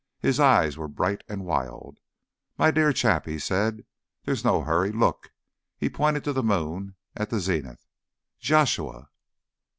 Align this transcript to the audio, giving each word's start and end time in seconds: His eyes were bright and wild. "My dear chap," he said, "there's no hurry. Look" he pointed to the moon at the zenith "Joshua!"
His 0.19 0.39
eyes 0.39 0.79
were 0.79 0.87
bright 0.87 1.23
and 1.29 1.45
wild. 1.45 1.99
"My 2.57 2.71
dear 2.71 2.91
chap," 2.91 3.27
he 3.27 3.37
said, 3.37 3.85
"there's 4.25 4.43
no 4.43 4.63
hurry. 4.63 4.91
Look" 4.91 5.29
he 5.77 5.91
pointed 5.91 6.23
to 6.23 6.33
the 6.33 6.41
moon 6.41 6.95
at 7.15 7.29
the 7.29 7.39
zenith 7.39 7.85
"Joshua!" 8.39 9.09